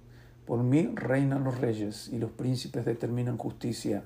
Por 0.46 0.64
mí 0.64 0.92
reinan 0.94 1.44
los 1.44 1.60
reyes 1.60 2.10
y 2.10 2.18
los 2.18 2.32
príncipes 2.32 2.86
determinan 2.86 3.38
justicia, 3.38 4.04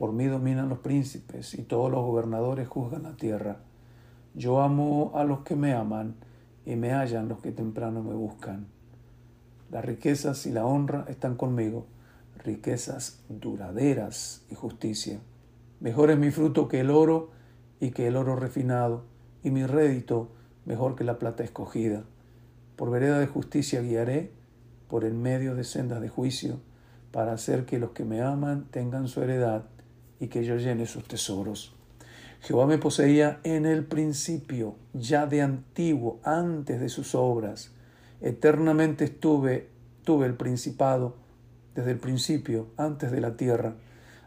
Por 0.00 0.14
mí 0.14 0.24
dominan 0.24 0.70
los 0.70 0.78
príncipes 0.78 1.52
y 1.52 1.62
todos 1.62 1.90
los 1.90 2.00
gobernadores 2.00 2.66
juzgan 2.66 3.02
la 3.02 3.16
tierra. 3.16 3.58
Yo 4.34 4.62
amo 4.62 5.12
a 5.14 5.24
los 5.24 5.40
que 5.40 5.56
me 5.56 5.74
aman 5.74 6.14
y 6.64 6.74
me 6.76 6.92
hallan 6.94 7.28
los 7.28 7.40
que 7.40 7.52
temprano 7.52 8.02
me 8.02 8.14
buscan. 8.14 8.66
Las 9.70 9.84
riquezas 9.84 10.46
y 10.46 10.52
la 10.52 10.64
honra 10.64 11.04
están 11.08 11.36
conmigo, 11.36 11.84
riquezas 12.42 13.20
duraderas 13.28 14.42
y 14.50 14.54
justicia. 14.54 15.20
Mejor 15.80 16.10
es 16.10 16.18
mi 16.18 16.30
fruto 16.30 16.66
que 16.66 16.80
el 16.80 16.88
oro 16.88 17.28
y 17.78 17.90
que 17.90 18.06
el 18.06 18.16
oro 18.16 18.36
refinado, 18.36 19.02
y 19.42 19.50
mi 19.50 19.66
rédito 19.66 20.30
mejor 20.64 20.96
que 20.96 21.04
la 21.04 21.18
plata 21.18 21.44
escogida. 21.44 22.04
Por 22.74 22.90
vereda 22.90 23.18
de 23.18 23.26
justicia 23.26 23.82
guiaré, 23.82 24.32
por 24.88 25.04
en 25.04 25.20
medio 25.20 25.54
de 25.54 25.64
sendas 25.64 26.00
de 26.00 26.08
juicio, 26.08 26.58
para 27.12 27.34
hacer 27.34 27.66
que 27.66 27.78
los 27.78 27.90
que 27.90 28.06
me 28.06 28.22
aman 28.22 28.64
tengan 28.70 29.06
su 29.06 29.20
heredad 29.20 29.64
y 30.20 30.28
que 30.28 30.44
yo 30.44 30.56
llene 30.56 30.86
sus 30.86 31.08
tesoros. 31.08 31.74
Jehová 32.42 32.66
me 32.66 32.78
poseía 32.78 33.40
en 33.42 33.66
el 33.66 33.84
principio, 33.84 34.76
ya 34.92 35.26
de 35.26 35.42
antiguo, 35.42 36.20
antes 36.22 36.80
de 36.80 36.88
sus 36.88 37.14
obras. 37.14 37.72
Eternamente 38.20 39.04
estuve, 39.04 39.68
tuve 40.04 40.26
el 40.26 40.34
principado 40.34 41.16
desde 41.74 41.90
el 41.92 41.98
principio, 41.98 42.68
antes 42.76 43.10
de 43.10 43.20
la 43.20 43.36
tierra, 43.36 43.74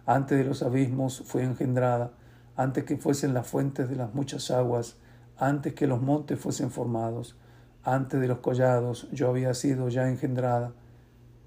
antes 0.06 0.38
de 0.38 0.44
los 0.44 0.64
abismos 0.64 1.24
fue 1.26 1.44
engendrada, 1.44 2.12
antes 2.56 2.84
que 2.84 2.98
fuesen 2.98 3.34
las 3.34 3.48
fuentes 3.48 3.90
de 3.90 3.96
las 3.96 4.14
muchas 4.14 4.52
aguas, 4.52 4.98
antes 5.38 5.74
que 5.74 5.88
los 5.88 6.02
montes 6.02 6.40
fuesen 6.40 6.72
formados, 6.72 7.36
antes 7.84 8.20
de 8.20 8.28
los 8.28 8.40
collados 8.40 9.08
yo 9.12 9.30
había 9.30 9.54
sido 9.54 9.90
ya 9.90 10.08
engendrada. 10.08 10.74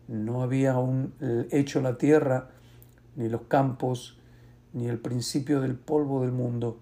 No 0.09 0.43
había 0.43 0.73
aún 0.73 1.15
hecho 1.50 1.81
la 1.81 1.97
tierra, 1.99 2.50
ni 3.17 3.29
los 3.29 3.43
campos, 3.43 4.19
ni 4.73 4.87
el 4.87 4.99
principio 4.99 5.61
del 5.61 5.75
polvo 5.75 6.23
del 6.23 6.32
mundo. 6.32 6.78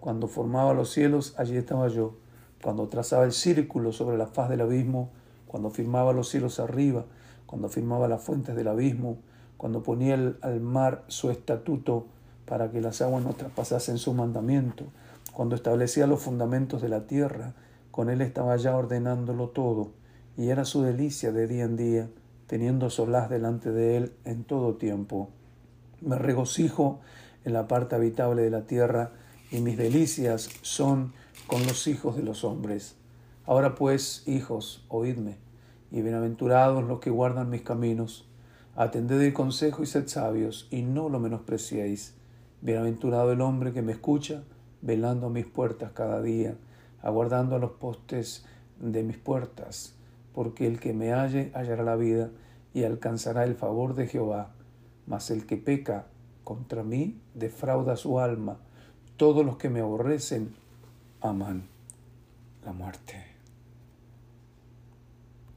Cuando 0.00 0.28
formaba 0.28 0.74
los 0.74 0.90
cielos, 0.90 1.34
allí 1.38 1.56
estaba 1.56 1.88
yo. 1.88 2.14
Cuando 2.62 2.88
trazaba 2.88 3.24
el 3.24 3.32
círculo 3.32 3.92
sobre 3.92 4.16
la 4.18 4.26
faz 4.26 4.48
del 4.48 4.60
abismo, 4.60 5.10
cuando 5.46 5.70
firmaba 5.70 6.12
los 6.12 6.28
cielos 6.28 6.60
arriba, 6.60 7.04
cuando 7.46 7.68
firmaba 7.68 8.08
las 8.08 8.22
fuentes 8.22 8.54
del 8.54 8.68
abismo, 8.68 9.18
cuando 9.56 9.82
ponía 9.82 10.14
al 10.40 10.60
mar 10.60 11.04
su 11.08 11.30
estatuto 11.30 12.06
para 12.46 12.70
que 12.70 12.80
las 12.80 13.02
aguas 13.02 13.24
no 13.24 13.34
traspasasen 13.34 13.98
su 13.98 14.14
mandamiento, 14.14 14.84
cuando 15.32 15.54
establecía 15.54 16.06
los 16.06 16.20
fundamentos 16.20 16.82
de 16.82 16.88
la 16.88 17.06
tierra, 17.06 17.54
con 17.90 18.10
él 18.10 18.20
estaba 18.22 18.56
ya 18.56 18.76
ordenándolo 18.76 19.48
todo, 19.48 19.90
y 20.36 20.48
era 20.48 20.64
su 20.64 20.82
delicia 20.82 21.32
de 21.32 21.46
día 21.46 21.64
en 21.64 21.76
día, 21.76 22.08
teniendo 22.46 22.90
solaz 22.90 23.28
delante 23.28 23.70
de 23.70 23.96
él 23.96 24.12
en 24.24 24.44
todo 24.44 24.76
tiempo. 24.76 25.30
Me 26.00 26.16
regocijo 26.16 27.00
en 27.44 27.52
la 27.52 27.66
parte 27.66 27.96
habitable 27.96 28.42
de 28.42 28.50
la 28.50 28.66
tierra, 28.66 29.12
y 29.50 29.60
mis 29.60 29.78
delicias 29.78 30.50
son 30.62 31.12
con 31.46 31.66
los 31.66 31.86
hijos 31.86 32.16
de 32.16 32.22
los 32.22 32.44
hombres. 32.44 32.96
Ahora 33.46 33.74
pues, 33.74 34.22
hijos, 34.26 34.84
oídme, 34.88 35.38
y 35.90 36.02
bienaventurados 36.02 36.84
los 36.84 37.00
que 37.00 37.10
guardan 37.10 37.48
mis 37.48 37.62
caminos. 37.62 38.28
Atended 38.76 39.20
el 39.22 39.32
consejo 39.32 39.82
y 39.82 39.86
sed 39.86 40.06
sabios, 40.06 40.68
y 40.70 40.82
no 40.82 41.08
lo 41.08 41.18
menospreciéis. 41.18 42.14
Bienaventurado 42.60 43.32
el 43.32 43.40
hombre 43.40 43.72
que 43.72 43.82
me 43.82 43.92
escucha, 43.92 44.42
velando 44.82 45.28
a 45.28 45.30
mis 45.30 45.46
puertas 45.46 45.92
cada 45.92 46.20
día, 46.22 46.54
aguardando 47.02 47.56
a 47.56 47.58
los 47.58 47.72
postes 47.72 48.44
de 48.78 49.02
mis 49.02 49.16
puertas, 49.16 49.94
porque 50.34 50.66
el 50.66 50.78
que 50.78 50.92
me 50.92 51.12
halle 51.12 51.50
hallará 51.54 51.82
la 51.82 51.96
vida 51.96 52.30
y 52.74 52.84
alcanzará 52.84 53.44
el 53.44 53.54
favor 53.54 53.94
de 53.94 54.06
Jehová, 54.06 54.52
mas 55.08 55.30
el 55.30 55.46
que 55.46 55.56
peca 55.56 56.06
contra 56.44 56.82
mí 56.82 57.20
defrauda 57.34 57.96
su 57.96 58.20
alma. 58.20 58.58
Todos 59.16 59.44
los 59.44 59.56
que 59.56 59.70
me 59.70 59.80
aborrecen 59.80 60.54
aman 61.20 61.66
la 62.64 62.72
muerte. 62.72 63.27